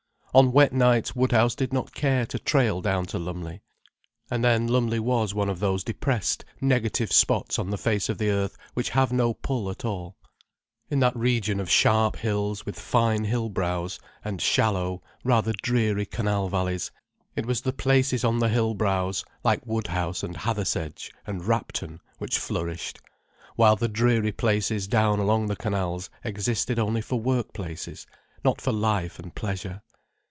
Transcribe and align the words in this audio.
On 0.33 0.53
wet 0.53 0.71
nights 0.71 1.13
Woodhouse 1.13 1.55
did 1.55 1.73
not 1.73 1.93
care 1.93 2.25
to 2.27 2.39
trail 2.39 2.79
down 2.79 3.05
to 3.07 3.19
Lumley. 3.19 3.61
And 4.29 4.41
then 4.41 4.65
Lumley 4.65 4.97
was 4.97 5.33
one 5.33 5.49
of 5.49 5.59
those 5.59 5.83
depressed, 5.83 6.45
negative 6.61 7.11
spots 7.11 7.59
on 7.59 7.69
the 7.69 7.77
face 7.77 8.07
of 8.07 8.17
the 8.17 8.29
earth 8.29 8.55
which 8.73 8.91
have 8.91 9.11
no 9.11 9.33
pull 9.33 9.69
at 9.69 9.83
all. 9.83 10.15
In 10.89 11.01
that 11.01 11.17
region 11.17 11.59
of 11.59 11.69
sharp 11.69 12.15
hills 12.15 12.65
with 12.65 12.79
fine 12.79 13.25
hill 13.25 13.49
brows, 13.49 13.99
and 14.23 14.41
shallow, 14.41 15.03
rather 15.25 15.51
dreary 15.61 16.05
canal 16.05 16.47
valleys, 16.47 16.91
it 17.35 17.45
was 17.45 17.59
the 17.59 17.73
places 17.73 18.23
on 18.23 18.39
the 18.39 18.47
hill 18.47 18.73
brows, 18.73 19.25
like 19.43 19.67
Woodhouse 19.67 20.23
and 20.23 20.37
Hathersedge 20.37 21.11
and 21.27 21.43
Rapton 21.43 21.99
which 22.19 22.39
flourished, 22.39 22.99
while 23.57 23.75
the 23.75 23.89
dreary 23.89 24.31
places 24.31 24.87
down 24.87 25.19
along 25.19 25.47
the 25.47 25.57
canals 25.57 26.09
existed 26.23 26.79
only 26.79 27.01
for 27.01 27.19
work 27.19 27.51
places, 27.51 28.07
not 28.45 28.61
for 28.61 28.71
life 28.71 29.19
and 29.19 29.35
pleasure. 29.35 29.81